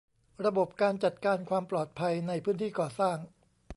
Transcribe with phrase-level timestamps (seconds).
[0.45, 3.17] ระบบการจัดการความปลอดภัยในพื้นที่ก่อสร้าง